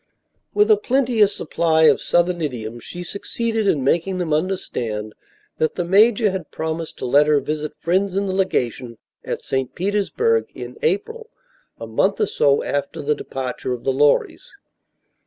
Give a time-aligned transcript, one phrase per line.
[0.51, 5.13] With a plenteous supply of Southern idioms she succeeded in making them understand
[5.59, 9.75] that the major had promised to let her visit friends in the legation at St.
[9.75, 11.29] Petersburg in April
[11.79, 14.49] a month or so after the departure of the Lorrys.